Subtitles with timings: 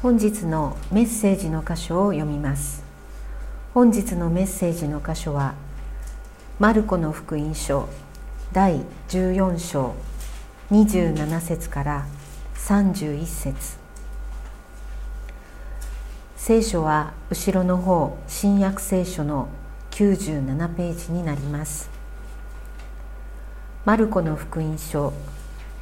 [0.00, 2.84] 本日のメッセージの箇所を読みます。
[3.74, 5.54] 本日のメッセージの箇所は
[6.60, 7.88] マルコの福音書
[8.52, 9.96] 第14章
[10.70, 12.06] 27節から
[12.54, 13.76] 31節。
[16.36, 19.48] 聖書は後ろの方新約聖書の
[19.90, 21.90] 97ページになります。
[23.84, 25.12] マルコの福音書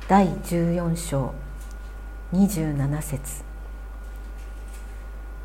[0.09, 1.35] 第14章
[2.33, 3.46] 27節。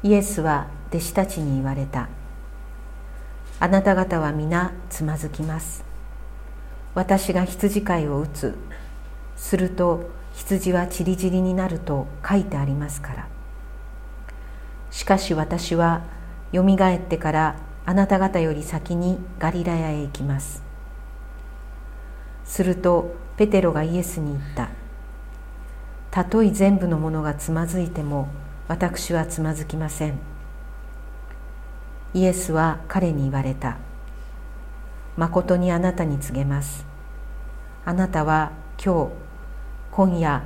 [0.04, 2.10] イエスは弟子たちに言われた。
[3.60, 5.84] あなた方は皆つまずきます。
[6.96, 8.56] 私が羊飼いを打つ。
[9.36, 13.28] すると羊はちりぢりになると書いてありますから。
[14.90, 16.02] しかし私は
[16.52, 17.56] よみがえってから
[17.86, 20.64] あなた方より先にガリラヤへ行きます。
[22.44, 24.70] するとペテロがイエスに言った。
[26.10, 28.28] たとえ全部のものがつまずいても
[28.72, 30.18] 私はつまずきません。
[32.14, 33.76] イエスは彼に言われた。
[35.18, 36.86] 誠にあなたに告げます。
[37.84, 39.12] あなたは今日
[39.92, 40.44] 今夜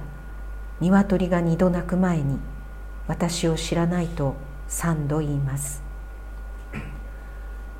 [0.81, 2.40] 鶏が二度鳴く前に
[3.08, 4.34] 私を知らないと
[4.68, 5.84] 三度言います。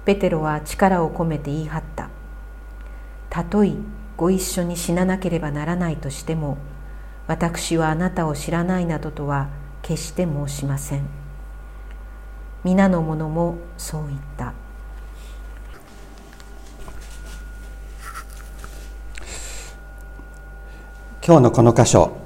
[0.06, 2.12] ペテロは力を込めて言い張った。
[3.32, 3.74] たとえ
[4.16, 6.60] ご一緒に死ななければならないとしても
[7.26, 11.06] 私はあなたを知らないなどとは決して申しません。
[12.64, 14.52] 皆の者もそう言った。
[21.24, 22.18] 今日のこの箇所。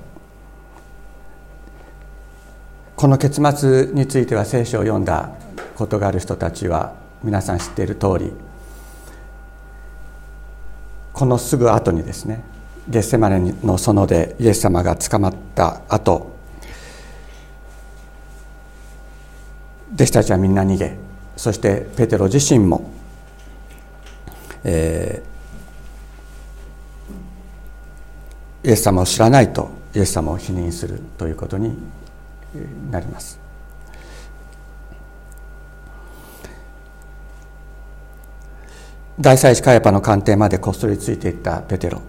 [2.95, 5.31] この結末については聖書を読んだ
[5.75, 6.93] ことがある人たちは
[7.23, 8.33] 皆さん知っている通り
[11.13, 12.43] このすぐ後にですね
[12.89, 16.38] ゲッセマネの園でイエス様が捕まった後
[19.99, 20.95] 弟子たちはみんな逃げ
[21.35, 22.89] そしてペテロ自身も、
[24.63, 31.77] えー、イエス様を知らないとイエス様を否認するということに
[32.89, 33.39] なります。
[39.19, 42.01] 大祭司カヤパの官邸までこっそりついていったペテロ。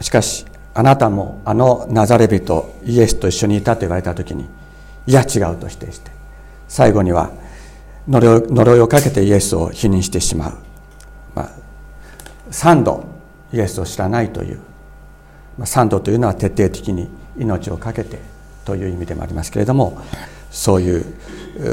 [0.00, 4.46] しかしあなたもあのナザレ人イエスと一緒にいたと言われた時に
[5.06, 6.10] いや違うと否定して
[6.68, 7.30] 最後には
[8.08, 10.58] 呪いをかけてイエスを否認してしまう、
[11.34, 11.50] まあ、
[12.50, 13.04] 3度
[13.52, 14.58] イエスを知らないという、
[15.58, 18.20] まあ、3度というのは徹底的に命を懸けて
[18.64, 20.00] という意味でもありますけれども
[20.50, 21.04] そういう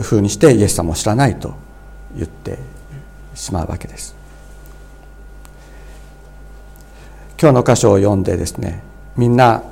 [0.01, 1.53] ふうにしてイエス様を知らないと
[2.15, 2.57] 言って
[3.35, 4.15] しまうわけです。
[7.41, 8.83] 今日の箇所を読んでですね
[9.17, 9.63] みんな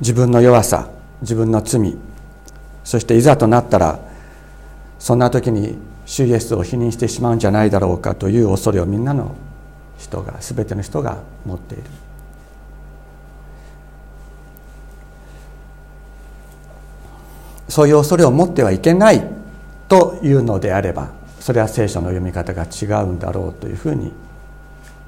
[0.00, 0.88] 自分の弱さ
[1.20, 1.96] 自分の罪
[2.82, 4.00] そしていざとなったら
[4.98, 9.34] そんな時に主イエスを否認してしまうんじゃないだろうかという恐れをみんなの
[9.98, 11.84] 人が全ての人が持っている。
[17.68, 19.22] そういう恐れを持ってはいけない
[19.88, 24.12] というのであればそれは聖書の読み方が違うんだろうというふうに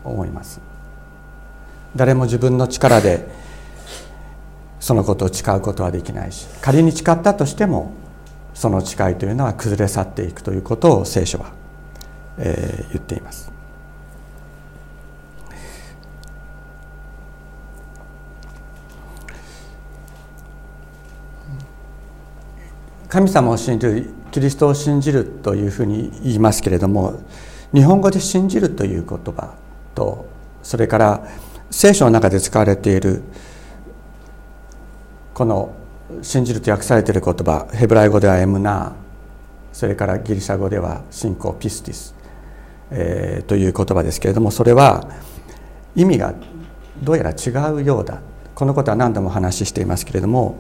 [0.04, 0.60] 思います。
[1.96, 3.28] 誰も自分の力で
[4.80, 7.92] そのことを誓うことはできないし仮に誓ったとしても
[8.54, 11.52] その誓いというのは崩れ去っていくということを聖書は、
[12.38, 13.58] えー、言っています。
[23.08, 27.20] 神様を信じるキリストを信じるというふうに言いますけれども
[27.72, 29.54] 日本語で信じるという言葉
[29.94, 30.26] と
[30.62, 31.26] それから
[31.70, 33.22] 聖書の中で使われている
[35.32, 35.74] この
[36.22, 38.92] 信じると訳されている言葉ヘブライ語ではエムナー
[39.72, 42.14] それからギリシャ語では信仰ピスティス、
[42.90, 45.08] えー、という言葉ですけれどもそれは
[45.94, 46.34] 意味が
[47.02, 48.20] どうやら違うようだ
[48.54, 50.58] このことは何度も話していますけれども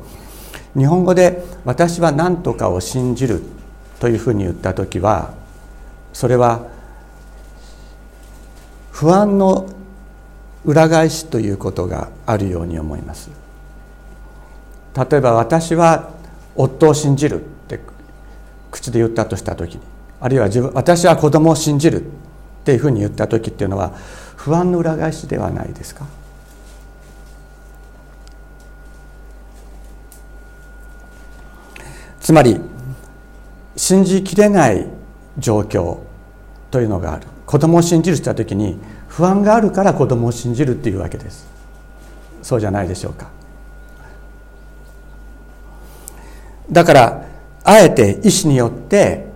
[0.76, 3.42] 日本語で「私は何とかを信じる」
[3.98, 5.32] というふうに言った時は
[6.12, 6.66] それは
[8.92, 9.66] 不安の
[10.64, 13.47] 裏返しということがあるように思います。
[14.98, 16.10] 例えば私は
[16.56, 17.78] 夫を信じるって
[18.72, 19.80] 口で言ったとした時に
[20.20, 22.04] あるいは自分私は子供を信じるっ
[22.64, 23.92] ていうふうに言った時っていうのは
[24.36, 26.04] 不安の裏返しではないですか？
[32.20, 32.60] つまり
[33.76, 34.86] 信じきれない
[35.38, 35.98] 状況
[36.70, 37.26] というのがある。
[37.46, 41.46] 子供を信じるした時に不安があるから子供を信じるっていうわけです。
[42.42, 43.37] そうじゃないでしょうか。
[46.70, 47.26] だから
[47.64, 49.26] あえて意思によって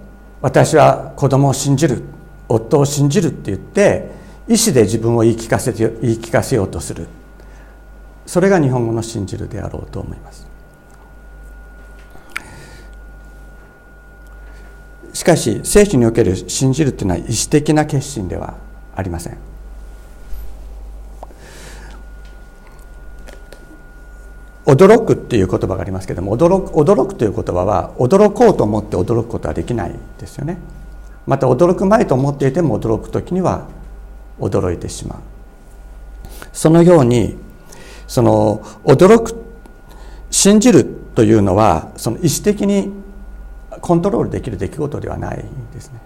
[0.41, 2.03] 私は子供を信じる
[2.49, 4.11] 夫を信じるって言って
[4.49, 7.07] 意思で自分を言い聞かせて言い聞かせようとする。
[8.27, 10.47] それが日本語の信じるであろうと思います。
[15.13, 18.55] しかし聖書における信じるというのは意思的な決心では
[18.97, 19.52] ありません。
[24.65, 30.59] 驚くっていう言葉がありますけども驚く驚くという言葉は驚こうと思って驚くことはできないですよね。
[31.27, 33.67] また驚く前と思っていても驚く時には
[34.39, 35.19] 驚いてしまう。
[36.53, 37.37] そのように
[38.07, 39.35] その驚く
[40.31, 42.93] 信じるというのはその意思的に
[43.81, 46.01] コントロールできる出来事ではないですね。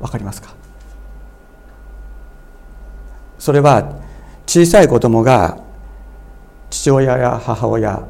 [0.00, 0.54] わかりますか？
[3.38, 3.98] それは
[4.46, 5.58] 小さい子供が
[6.70, 8.02] 父親や母親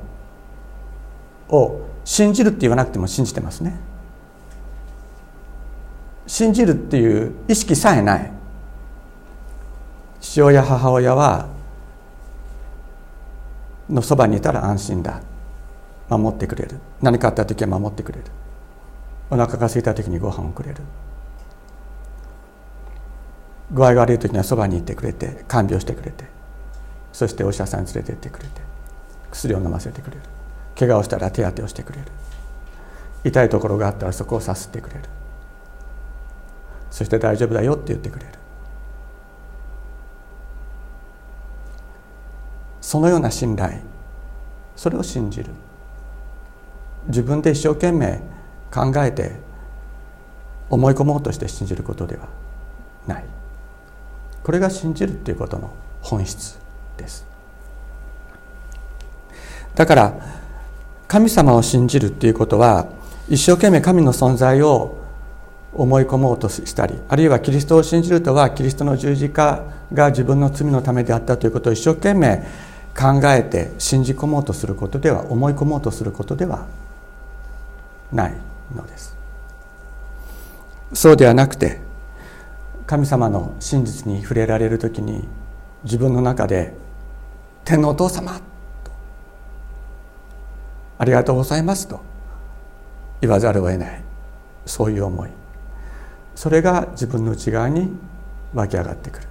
[1.49, 3.79] を信じるって言わなくても信じてますね。
[6.27, 8.33] 信じるっていう意識さえない。
[10.21, 11.49] 父親母親は
[13.89, 15.21] のそばにいたら安心だ。
[16.09, 16.79] 守ってくれる。
[17.03, 18.25] 何かあった時は守ってくれる。
[19.31, 20.77] お腹が空いた時にご飯をくれる。
[23.73, 26.36] 具合が悪い時にはそばにいてくれて看病してくれて。
[27.17, 28.61] そしてお医者さんに連れて行ってくれて
[29.31, 30.23] 薬を飲ませてくれる。
[30.79, 32.05] 怪我をしたら手当てをしてくれる。
[33.25, 35.03] 痛いところがあったらそこをさすってくれる。
[36.91, 38.33] そして大丈夫だよって言ってくれる。
[42.83, 43.79] そのような信頼。
[44.77, 45.53] それを信じる。
[47.07, 48.21] 自分で一生懸命
[48.71, 49.37] 考えて
[50.69, 52.29] 思い込もうとして信じることでは
[53.07, 53.25] ない。
[54.45, 55.71] これが信じるっていうことの
[56.03, 56.66] 本質。
[56.97, 57.27] です。
[59.75, 60.15] だから
[61.07, 62.87] 神様を信じるっていうことは
[63.29, 64.97] 一生懸命神の存在を
[65.75, 72.43] 思い込もうとしたりあるいはキリストを信じるとはキリストの十字架が自分の罪のためであったということを一生懸命
[72.97, 76.67] 考えて信じ込もうとすることでは思い込もうとすることでは
[78.11, 78.35] ない
[78.75, 79.15] のです。
[80.95, 81.81] そうではなくて
[82.87, 85.29] 神様の真実に触れられる時に
[85.85, 86.75] 自分の中で
[87.67, 88.41] 「天のお父様」と
[90.99, 92.01] 「ありがとうございます」と。
[93.21, 94.03] 言わざるを得ない。
[94.67, 95.31] そういう思い。
[96.35, 97.91] それが自分の内側に
[98.55, 99.27] 湧き上がってくる。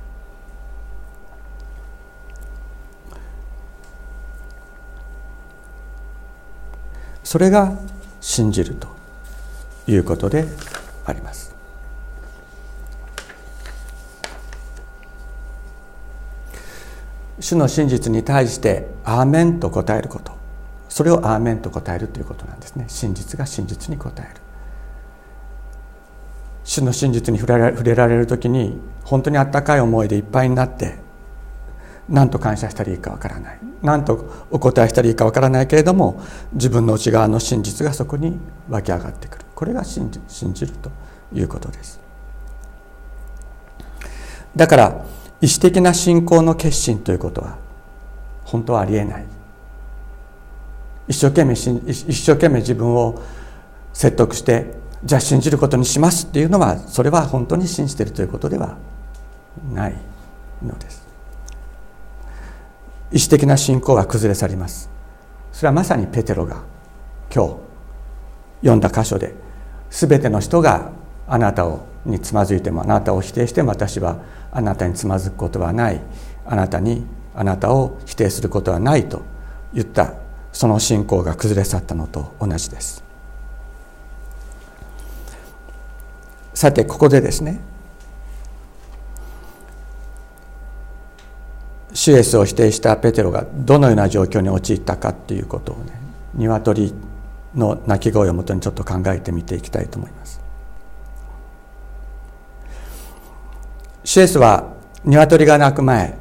[7.24, 7.74] それが
[8.22, 8.88] 信じると
[9.88, 10.46] いうことで
[11.06, 11.55] あります。
[17.46, 20.32] 主の真実に対して「アーメン」と答えること。
[20.90, 22.86] それを「アーメン」と答えるということなんですね。
[22.88, 24.42] 真実が真実に答える。
[26.64, 30.96] 主の真実に触れられる時に本当にあったかい思いでいっぱいになって
[32.10, 33.60] 何と感謝したらいいかわからない。
[33.84, 36.20] 何とお答えしたらいいかわからないけれども
[36.54, 38.40] 自分の内側の真実がそこに
[38.70, 39.46] 湧き上がってくる。
[39.54, 40.90] これが信じ信じると
[41.32, 42.00] いうことです。
[44.56, 45.06] だから
[45.42, 47.58] 意思的な信仰の決心ということは
[48.46, 49.26] 本当はありえない。
[51.08, 53.22] 一生懸命一生懸命自分を
[53.94, 58.78] 説得してじゃあ信じることにしますっていうのはそれは本当に信じているということでは
[59.72, 59.96] ない
[60.64, 61.06] のです。
[63.12, 64.90] 意思的な信仰は崩れ去ります。
[65.52, 66.64] それはまさにペテロが
[67.34, 67.56] 今日
[68.62, 69.34] 読んだ箇所で
[69.90, 70.92] 全ての人が
[71.28, 74.18] あなたをにつまずいてもあなたを否定しても私は
[74.56, 76.02] あなたにつまずくことはない。
[76.46, 79.22] あなたにあなたを否定することはないと
[79.74, 80.14] 言った。
[80.54, 83.04] その信仰が崩れ去ったのと同じです。
[86.54, 87.60] さてここでですね
[91.94, 95.92] シュエスを否定したペテロがどのような状況に陥ったかっていうことをね
[96.36, 96.94] 鶏
[97.56, 100.45] の鳴き声をもとにちょっと考えてみていきたいと思います。
[104.16, 104.72] シエスは
[105.04, 106.18] 鶏が鳴く前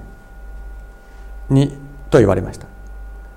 [1.49, 1.77] に
[2.11, 2.67] と言われました。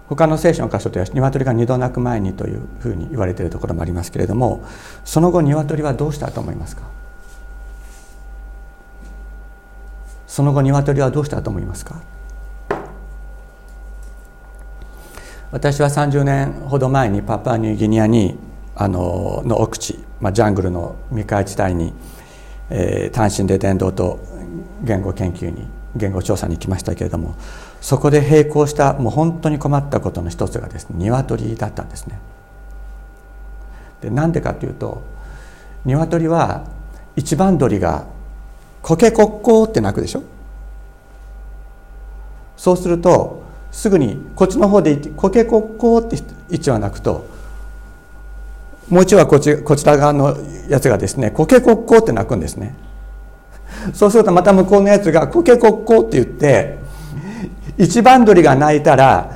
[0.07, 4.65] 他の聖書の箇所では鶏が二度鳴く前にというふうに言われているところもありますけれども
[5.05, 6.81] その後鶏はどうしたと思いますか？
[10.25, 12.01] その後鶏はどうしたと思いますか？
[15.51, 18.39] 私は30年ほど前にパパニューギニアに
[18.75, 21.93] あのの奥地、まあ、ジャングルの未開地帯に、
[22.71, 24.35] えー、単身で伝道と
[24.83, 27.35] 言語研究に言語調査に行きましたけれども
[27.81, 32.19] そこで並行したもう本当に困ったことの一つがですね鶏だったんですね。
[34.01, 35.01] でなんでかというと
[35.85, 36.65] 鶏は
[37.15, 38.05] 一番鳥が
[38.83, 40.23] コケコッコーって鳴くでしょ？
[42.55, 46.17] そうするとすぐにこっちの方でコケコッコーって
[46.49, 47.25] 一羽鳴くと
[48.89, 50.37] もう一羽こちこちら側の
[50.69, 52.75] やつがですねコケコッコーって鳴くんですね。
[53.93, 56.77] そうするとまた向こうのやつがコケコッコって言って
[57.77, 59.35] 一番鳥が鳴いたら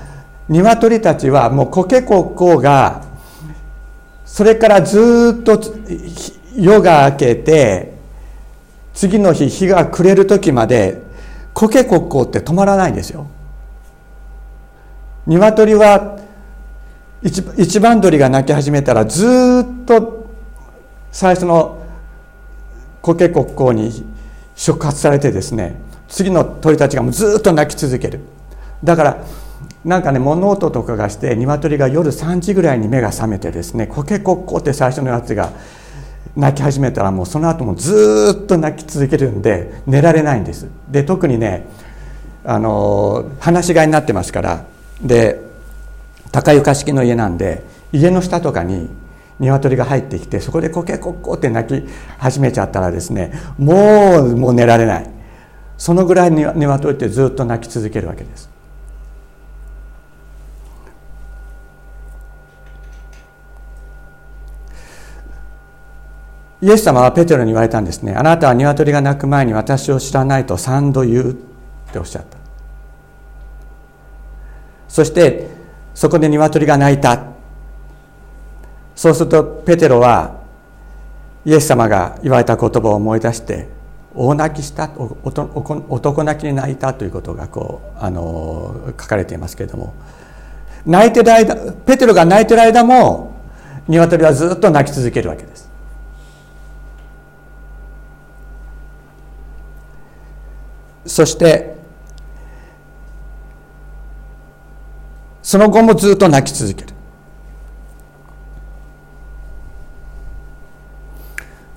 [0.50, 3.06] 鶏たちはもうコケコッコが
[4.26, 5.62] それからずっと
[6.56, 7.94] 夜が明けて
[8.94, 11.02] 次の日日が暮れる時まで
[11.54, 13.28] コケコッコって止まらないんですよ。
[15.28, 16.18] 鶏は
[17.22, 19.26] 一一番鳥が鳴き始めたらず
[19.84, 20.28] っと
[21.12, 21.78] 最初の
[23.02, 23.92] コケコッコに
[24.56, 25.76] 触発されてですね
[26.08, 28.20] 次の鳥たちがもうずっと鳴き続ける。
[28.84, 29.24] だから
[29.86, 35.52] なんかね物音とかがして鶏が夜3時ぐらいに目が覚めてですねコケコッコって最初のやつが
[36.36, 40.68] 泣き始めたらもうその後もずっと泣き続けるんで寝られないんです。
[40.90, 41.66] で特にね
[42.44, 44.66] あの放し飼いになってますから
[45.02, 45.42] で
[46.32, 48.90] 高床式の家なんで家の下とかに
[49.42, 55.10] 鶏が入ってきてそこでコケコッコって泣き始めちゃったらですねもうもう寝られない。
[55.78, 58.52] そのぐらいに鶏ってずっと泣き続けるわけです。
[66.62, 68.14] イエス様はペテロに言われたんですね。
[68.14, 71.36] あなたは鶏が鳴く前に私を知らないと三度言うっ
[71.92, 72.38] ておっしゃった。
[74.88, 75.50] そして
[75.96, 77.31] そこで鶏が鳴いた。
[78.96, 80.42] そうするとペテロは
[81.46, 83.68] イエス様が言われた言葉を思い出して
[84.14, 89.94] 大泣きした男泣きに泣いたということがこうあの書かれていますけれども
[90.86, 93.32] 泣いてる間ペテロが泣いてる間も
[93.88, 95.70] 鶏はずっと泣き続けるわけです。
[101.06, 101.76] そして
[105.42, 106.91] その後もずっと泣き続ける。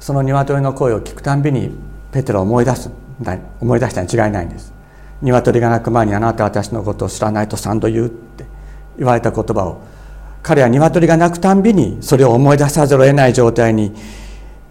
[0.05, 1.71] その鶏の声を聞くたんびに
[2.13, 2.91] ペテロを思い出す
[3.59, 4.71] 思い出したに違いないんです。
[5.23, 8.45] 鶏が鳴く前にあなたは私のことを知らないと三度言うって
[8.99, 9.81] 言われた言葉を
[10.43, 13.95] 彼は鶏が鳴くたんびにそれを思い出さざるを得ない状態に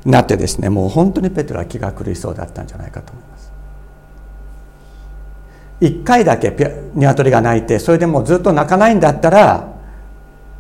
[0.06, 3.52] なってですねもう本当にペテロは気が狂いそうだったんじゃないかと思います。
[5.82, 6.56] 1回だけ
[6.94, 9.73] 鶏が鳴いてそれでもうずっと鳴かないんだったら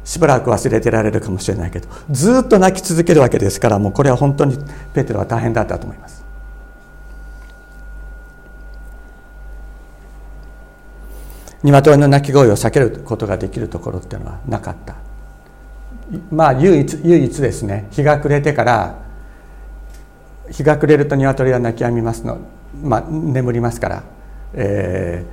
[0.03, 4.57] しばらく忘れてられるかもしれないけどずっと泣き続けるわけですからもうこれは本当に
[4.93, 6.23] ペテロは大変だったと思います。
[11.63, 14.95] 鶏の鳴き声を避けることができるところっていうのはなかった。
[16.29, 17.87] まあ唯一唯一ですね。
[17.91, 18.99] 日が暮れてから
[20.51, 22.39] 日が暮れると鶏は鳴き止みますの
[22.83, 24.03] まあ眠りますから
[24.53, 25.25] え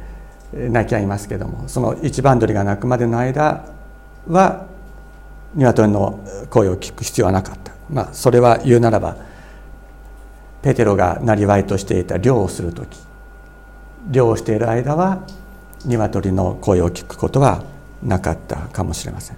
[0.54, 3.64] ー、泣き合いますけどもその一番鳥が鳴くまでの間
[4.30, 4.66] は
[5.54, 6.20] 鶏の
[6.50, 9.16] 声を聞く必要はなかった、まあ、それは言うならば
[10.62, 12.98] ペテロがなりわいとしていた漁をする時
[14.10, 15.26] 漁をしている間は
[15.84, 17.64] 鶏の声を聞くことは
[18.02, 19.36] なかったかもしれません。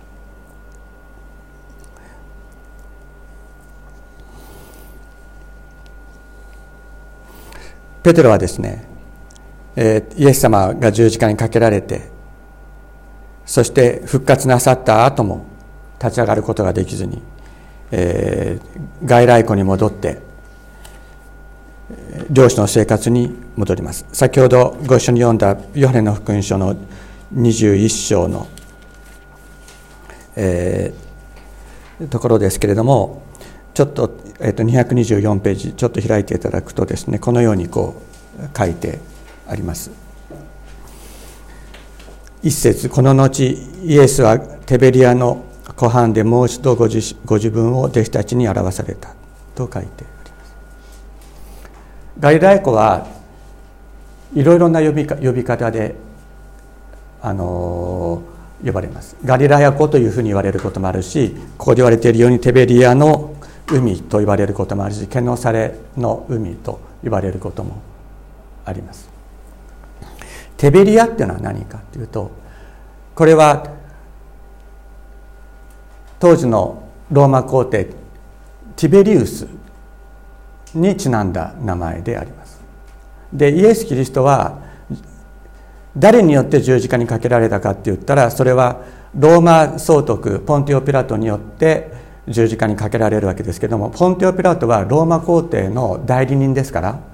[8.02, 8.92] ペテロはですね
[9.75, 12.11] えー、イエス様が十字架にかけられて
[13.46, 15.44] そして復活なさった後も
[16.00, 17.22] 立ち上がることができずに、
[17.90, 20.20] えー、外来湖に戻って
[22.30, 24.06] 漁師の生活に戻ります。
[24.12, 26.76] 先ほどご一緒に読んだヨハネの福音書の
[27.34, 28.49] 21章の、
[30.37, 33.22] えー、ところですけれども
[33.75, 38.02] ちょっと,、えー、と224ページちょっと開いていただくとですねこのようにこ
[38.38, 39.00] う書いて
[39.49, 39.90] あります。
[42.42, 43.44] 一節この後
[43.84, 45.44] イエスはテベリアの
[45.76, 49.14] 湖畔でもう一度ご自ご自分を弟子たちに表された。
[49.54, 50.54] と書いてあります。
[52.18, 53.06] ガリラヤ湖は
[54.34, 55.94] いろいろな呼び呼び方で
[57.20, 58.22] あの
[58.64, 59.16] 呼ばれます。
[59.25, 63.34] ガリラヤ湖というふうに言われることもあるしここで言われているようにテベリアの
[63.70, 67.80] 海と言われることもあるしケノサレの海と言われることも
[68.64, 69.12] あります。
[70.62, 72.31] テベリアっていうのは何かっていうと
[73.16, 73.66] これは
[76.21, 77.87] 当時のローマ皇帝
[78.76, 79.49] ティベリウス
[80.73, 82.61] にちなんだ名前であります。
[83.33, 84.61] でイエス・キリストは
[85.97, 88.83] 誰によって十字架にかけられたかって言ったらそれは
[89.16, 91.92] ローマ総督ポンティオ・ピラトによって
[92.28, 97.12] 十字架にかけられるわけですけどもポンティオ・ピラトはローマ皇帝の代理人ですから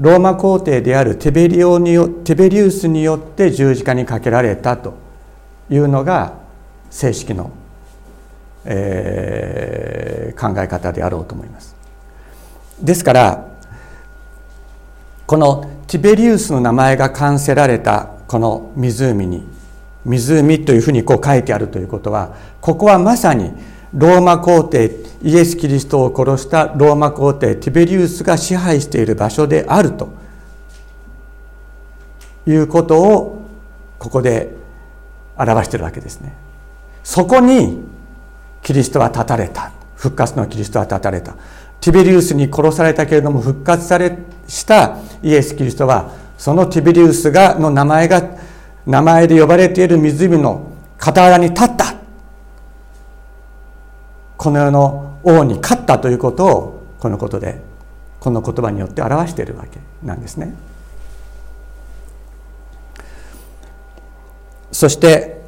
[0.00, 4.94] ローマ皇帝であるテベリオによテベリウスによって十字架にかけられたと
[5.68, 6.38] いうのが
[6.88, 7.50] 正式の、
[8.64, 11.76] えー、考え方であろうと思います。
[12.80, 13.46] ですから
[15.26, 19.46] このティベリウスの名前が冠せられたこの湖に
[20.06, 23.52] 湖というふうにこう書いてあるということはここはまさに
[23.94, 24.90] ローマ皇帝
[25.22, 30.08] イエス・キリストを殺したローマ皇帝ティベリウスが支配している場所であると
[32.46, 33.42] いうことを
[33.98, 34.54] ここで
[35.36, 36.32] 表しているわけですね。
[37.02, 37.82] そこに
[38.62, 39.72] キリストは立たれた。
[39.96, 41.34] 復活のキリストは立たれた。
[41.80, 44.16] ティベリウスに殺されたけれども復活され
[44.46, 48.22] したイエス・キリストはそのティベリウスがの名前が
[48.86, 51.99] 名前で呼ばれている湖の傍らに立った。
[54.40, 57.60] この世の王に勝ったということをこのことで
[58.20, 60.54] この言葉によって表しているわけなんですね。
[64.72, 65.42] そして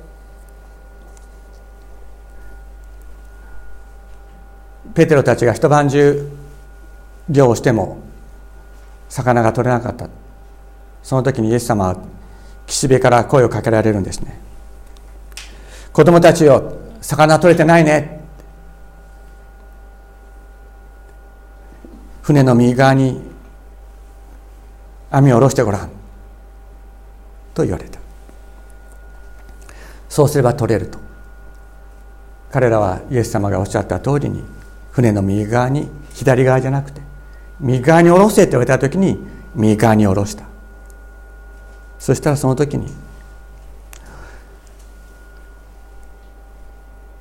[4.93, 6.29] ペテロたちが一晩中
[7.31, 7.97] 漁をしても
[9.09, 10.11] 魚が取れなかった。
[11.03, 11.97] その時にイエス様は
[12.67, 14.39] 岸辺から声をかけられるんですね。
[15.95, 18.21] 子供たちよ魚取れてないね。
[22.23, 23.21] 船の右側に
[25.11, 25.91] 網を下ろしてごらん。
[27.55, 28.00] と言われた。
[30.09, 30.99] そうすれば取れると。
[32.50, 34.45] 彼らはイエス様がおっしゃった通りに
[34.91, 37.00] 船の右側に左側じゃなくて
[37.61, 39.19] 右側に下ろせって言われた時に
[39.55, 40.45] 右側に下ろした。
[41.99, 42.88] そしたらその時に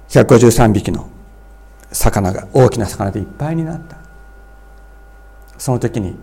[0.10, 1.10] 153匹の
[1.94, 4.01] 魚が大きな魚でいっぱいになった。
[5.62, 6.15] その時に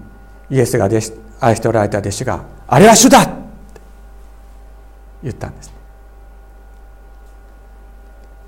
[0.51, 3.31] イエスが愛しておられた弟子が「あれは主だ!」って
[5.23, 5.73] 言ったんです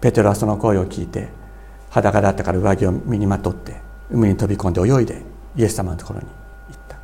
[0.00, 1.29] ペテロはその声を聞いて
[1.90, 5.22] 裸だったから上着を身にまとって海に飛び込んで泳いで
[5.55, 6.96] イエス様のところに行った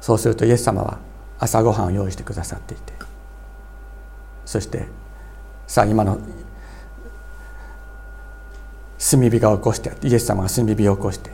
[0.00, 0.98] そうするとイエス様は
[1.38, 2.92] 朝ごはんを用意してくださっていて
[4.44, 4.88] そして
[5.68, 6.18] さあ今の
[8.98, 11.30] 炭火が起こしてイエス様が炭火を起こして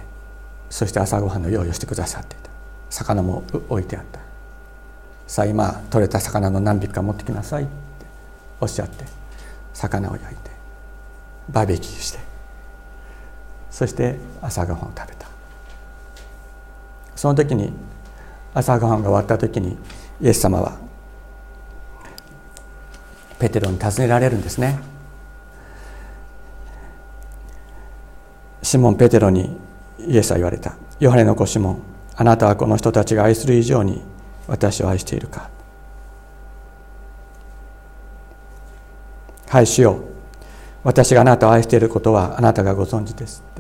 [0.71, 2.51] そして朝ごはんの用意をしてくださっていた。
[2.91, 4.21] 魚も置いてあった。
[5.27, 7.73] さあ今取れた魚の何匹か持ってきなさいって
[8.61, 9.05] おっしゃって
[9.73, 10.51] 魚を焼いて
[11.49, 12.19] バーベキューして
[13.71, 15.29] そして朝ごはんを食べた。
[17.17, 17.73] その時に
[18.53, 19.79] 朝ごはんが終わった時に
[20.21, 20.77] イエス様は
[23.39, 24.79] ペテロに尋ねられるんですね。
[28.65, 29.57] シモン・ペテロに
[29.99, 30.75] イエスは言われた。
[30.99, 31.83] ヨハネの子シモン
[32.17, 34.03] あなたはこの人たちが愛する以上に
[34.49, 35.51] 私を愛しているか。
[39.49, 39.93] はいしよ。
[39.93, 39.97] う
[40.83, 43.45] 私があなたを愛していることはあなたがご存知です。
[43.51, 43.55] っ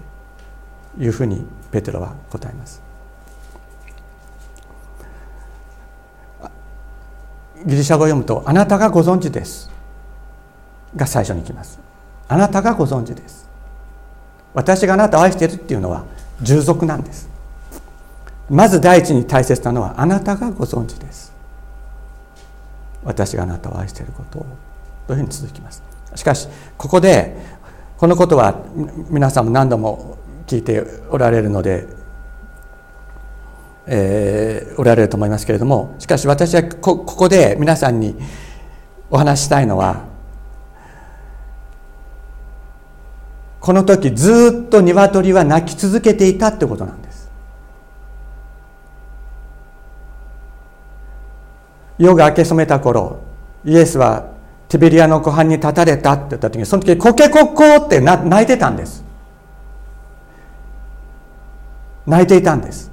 [0.97, 1.05] て。
[1.05, 2.83] いうふうにペテロは答えます。
[7.67, 9.71] ギリシャ語を読むと「あなたがご存知です」
[10.97, 11.79] が最初に来ます。
[12.27, 13.44] あなたがご存知です。
[14.55, 16.05] 私があなたを愛しているっていうのは
[16.41, 17.29] 従属なんです。
[18.49, 21.33] まず第一に大切なのはあなたがご存知です。
[23.05, 24.47] 私があなたを愛していることを
[25.07, 25.83] というふうに続きます。
[26.15, 27.37] しかしここで
[27.99, 28.63] このことは
[29.11, 31.87] 皆さんも何度も聞いておられるので、
[33.87, 38.17] えー、おられると思いますけれどもしかし私はここで皆さんに
[39.11, 40.05] お話ししたいのは
[43.65, 47.31] この時ずっと鶏は鳴き続けていたってことなんです。
[51.97, 53.21] 夜が明け染めた頃
[53.65, 54.27] イエスは
[54.69, 59.03] ティベリアの湖畔に立たれたって言った時にその時コケコッコーって泣いてたんです。
[62.07, 62.93] 泣いていたんです。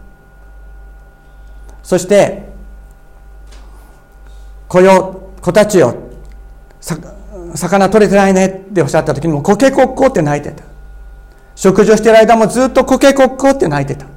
[1.84, 2.47] そして
[4.69, 5.97] 子よ子たちよ
[7.55, 10.63] 魚取れてないねっておっしゃった時にもコケコッコって泣いてた。
[11.55, 14.07] 食事をしてる間もずっとコケコッコって泣いてた。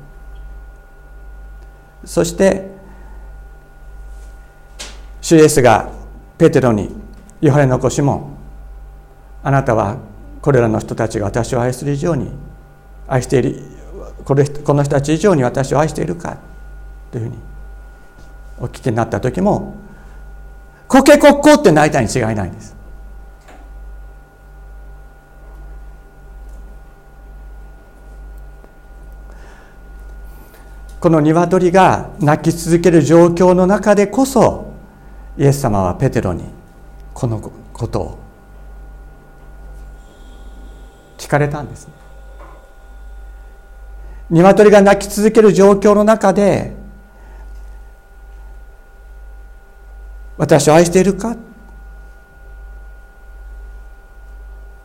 [2.04, 2.70] そして
[5.20, 5.90] 主イエスが
[6.36, 6.94] ペテロに
[7.40, 8.36] ヨハネの子シモン
[9.42, 9.96] あなたは
[10.42, 12.30] これらの人たちが私を愛する以上に
[13.08, 13.62] 愛している
[14.24, 16.38] これこの人たち以上に私を愛しているか
[17.10, 17.38] というふうに
[18.58, 19.74] お聞きになった時も
[20.88, 22.76] コケコッコって泣いたに違いないんです。
[31.04, 34.72] この鶏が泣き続ける状況の中でこそ
[35.36, 36.44] イエス様はペテロに
[37.12, 38.18] このことを
[41.18, 41.88] 聞かれたんです
[44.30, 46.74] 鶏が泣き続ける状況の中で
[50.38, 51.36] 私を愛しているか？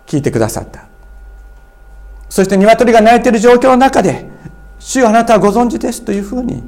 [0.05, 0.85] 聞いてくださった。
[2.27, 4.27] そして鶏が泣いている状況の中で
[4.79, 6.63] 「主あなたはご存知です」というふうに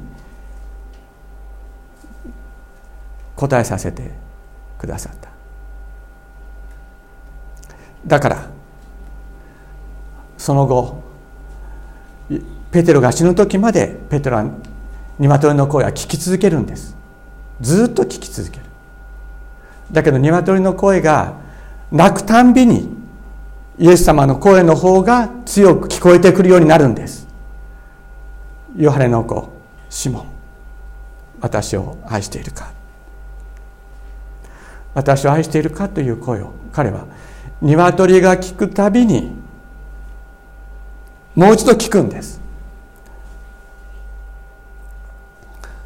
[3.34, 4.12] 答えさせて
[4.78, 5.30] くださった。
[8.06, 8.46] だから
[10.36, 11.00] その後
[12.70, 14.44] ペテロが死ぬ時までペテロは
[15.18, 16.96] 鶏の声は聞き続けるんです。
[17.60, 18.64] ずっと聞き続ける。
[19.92, 21.34] だけど鶏の声が
[21.90, 22.88] 鳴くたんびに
[23.78, 27.21] イエス様の声の方が強く聞こえてくるようになるんです。
[28.76, 29.50] ヨハネの子
[29.90, 30.26] シモン
[31.40, 32.72] 私を愛しているか。
[34.94, 37.06] 私を愛しているかという声を彼は
[37.62, 39.32] 鶏が聞くたびに
[41.34, 42.40] もう一度聞くんです。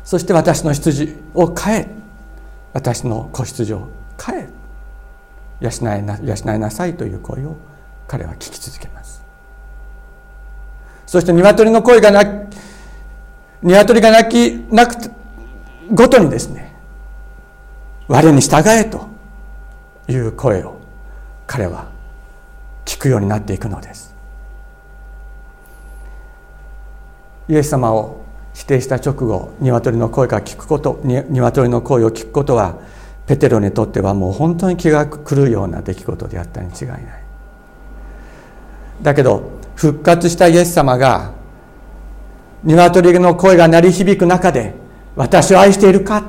[0.05, 1.89] そして私の羊を飼え。
[2.73, 4.49] 私の子羊を飼え。
[5.61, 7.57] 養いな養いなさいという声を
[8.07, 9.25] 彼は聞き続けます。
[11.07, 12.25] そして鶏の声がな
[13.63, 15.11] 鶏が鳴きなく
[15.93, 16.75] ごとにですね
[18.09, 19.09] 我に従えと
[20.09, 20.79] いう声を
[21.47, 21.89] 彼は
[22.85, 24.15] 聞くようになっていくのです。
[27.49, 32.79] イエス様を否定した直後鶏の声が聞くこと鶏の声を聞くことは
[33.27, 37.01] ペテロにとってはもう本当に気が狂うような出来事であったに違いない。
[39.03, 41.33] だけど復活したイエス様が
[42.67, 44.75] 鶏の声が鳴り響く中で
[45.15, 46.25] 私を愛しているか？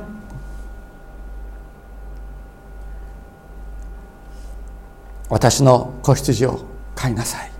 [5.28, 6.60] 私の子羊を
[6.94, 7.50] 飼いなさい。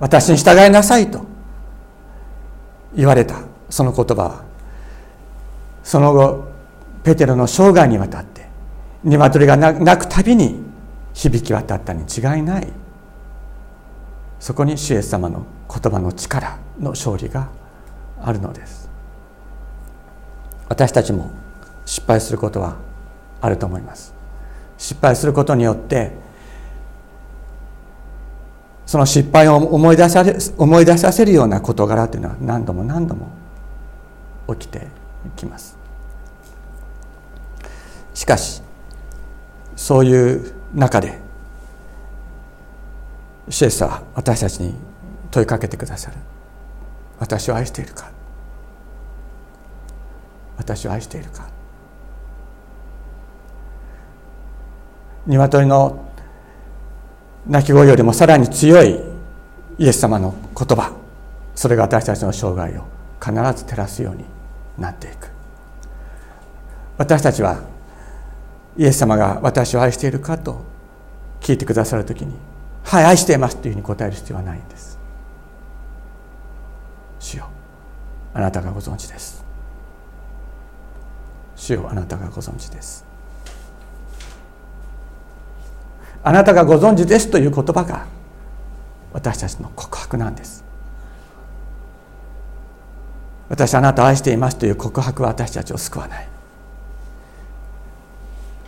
[0.00, 1.24] 私に従いなさいと
[2.96, 3.36] 言われた。
[3.70, 4.44] その言葉は
[5.82, 6.48] その後
[7.02, 8.46] ペテロの生涯にわたって
[9.04, 10.62] 鶏が鳴くたびに
[11.12, 12.68] 響き渡ったに違いない。
[14.44, 17.48] そこに主イエス様の言葉の力の勝利が
[18.22, 18.90] あるのです。
[20.68, 21.30] 私たちも
[21.86, 22.76] 失敗することは
[23.40, 24.12] あると思います。
[24.76, 26.12] 失敗することによって
[28.84, 33.28] その失敗を思い出され思い出させるような事柄というのは何度も何度も
[34.48, 34.88] 起きて
[35.36, 35.78] きます。
[38.12, 38.60] しかし
[39.74, 41.23] そういう中で
[43.48, 44.74] シエスは私たちに
[45.30, 46.16] 問いかけてくださる。
[47.18, 48.10] 私を愛しているか。
[50.56, 51.48] 私を愛しているか。
[55.26, 56.04] 鶏の
[57.46, 59.00] 鳴き声よりもさらに強い
[59.78, 60.92] イエス様の言葉。
[61.54, 62.84] それが私たちの生涯を
[63.22, 64.24] 必ず照らすように
[64.78, 65.30] なっていく。
[66.96, 67.60] 私たちは
[68.76, 70.62] イエス様が私を愛しているかと
[71.40, 72.34] 聞いてくださるときに
[72.84, 74.98] 「はい愛しています」というふうに答える必要はないんです。
[77.18, 77.48] 主よ
[78.34, 79.42] あなたがご存知です。
[81.56, 83.04] 主よあなたがご存知です。
[86.22, 88.06] あなたがご存知ですという言葉が
[89.12, 90.64] 私たちの告白なんです。
[93.48, 96.28] 私あなたを愛していますという告白は私たちを救わない。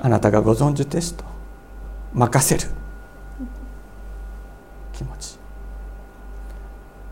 [0.01, 1.25] あなたがご存知ですと
[2.13, 2.71] 任せる。
[4.97, 5.39] 気持ち。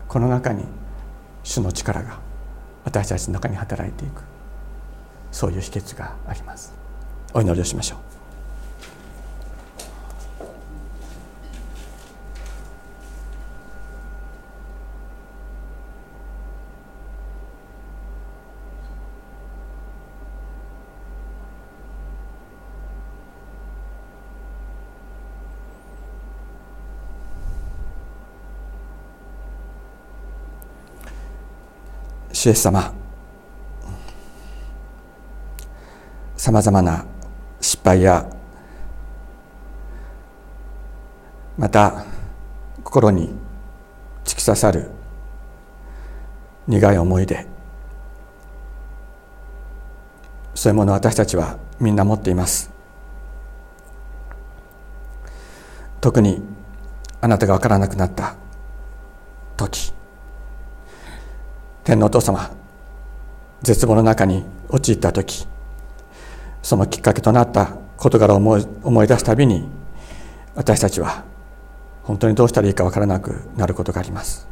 [0.07, 0.65] この中に
[1.43, 2.19] 主の力が
[2.83, 4.23] 私たちの中に働いていく。
[5.31, 6.73] そういう秘訣があります。
[7.33, 7.99] お祈りをしましょう。
[32.45, 32.93] 主イエス様。
[36.37, 37.03] さまざまな
[37.59, 38.29] 失敗や
[41.57, 42.05] また
[42.83, 43.33] 心に
[44.25, 44.91] 突き刺さる
[46.67, 47.47] 苦い思い出
[50.53, 52.69] そういうものを私たちはみんな持っています。
[55.99, 56.43] 特に
[57.21, 58.35] あなたが分からなくなった
[59.57, 59.94] 時
[61.85, 62.49] 天皇お父様
[63.61, 65.47] 絶望の中に陥った時
[66.63, 69.69] そのきっかけとなった事柄を思い思い出すたびに
[70.55, 71.23] 私たちは
[72.01, 74.47] 本当にどうしたらいいか分からなくなることがあります。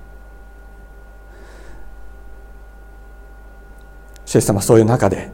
[4.25, 5.31] 主イエス様そういう中で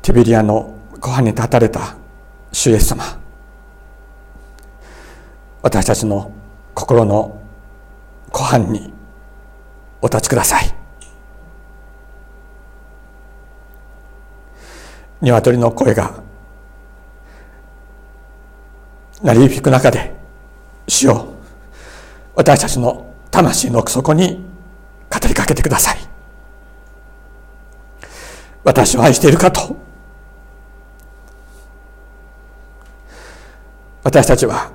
[0.00, 1.94] テビリアの湖畔に立たれた
[2.52, 3.04] 主イエス様
[5.62, 6.32] 私たちの
[6.74, 7.41] 心の
[8.32, 8.92] 湖畔に
[10.00, 10.74] お立ちください。
[15.20, 16.20] 鶏の声が
[19.22, 20.12] 鳴り響く中で
[20.88, 21.28] 主よ。
[22.34, 24.44] 私たちの魂の奥底に
[25.08, 25.98] 語りかけてください。
[28.64, 29.76] 私を愛しているかと。
[34.02, 34.72] 私たちは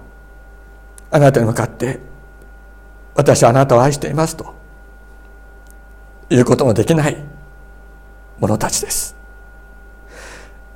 [1.12, 2.00] あなたに向かって
[3.18, 4.54] 私はあなたを愛していますと。
[6.30, 7.18] 言うこともできない
[8.40, 9.16] 者たちです。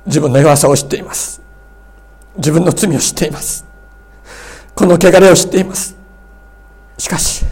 [0.06, 1.40] 自分の弱さを知っています。
[2.36, 3.64] 自分の罪を知っています。
[4.74, 5.96] この汚れを知っています。
[6.98, 7.44] しかし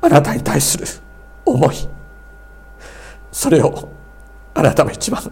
[0.00, 0.86] あなたに対する
[1.44, 1.76] 思い
[3.30, 3.88] それを
[4.54, 5.22] あなたは一番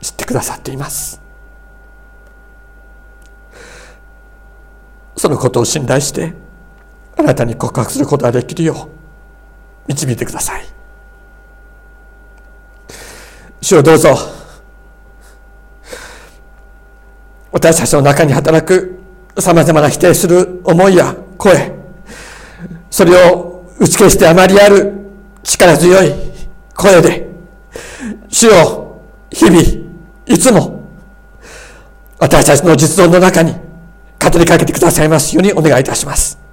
[0.00, 1.20] 知ってくださっています。
[5.16, 6.45] そのことを信頼して
[7.16, 8.88] あなたに告白することができるよ
[9.88, 10.64] う導いてください。
[13.60, 14.16] 主をどうぞ。
[17.52, 18.98] 私たちの中に働く
[19.38, 21.72] さまざまな否定する思いや声
[22.90, 24.92] それを打ち消してあまりある
[25.42, 26.12] 力強い
[26.74, 27.28] 声で
[28.28, 29.00] 主を
[29.30, 29.60] 日々
[30.26, 30.82] いつも
[32.18, 36.45] 私たちの実存の中に語りかけてくださいますようにお願いいたします。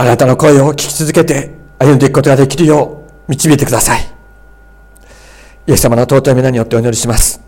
[0.00, 4.00] あなたの声を聞き続けて歩んでいくことができるよう導いてください。
[5.66, 7.47] イエス様の尊い皆によってお祈りします。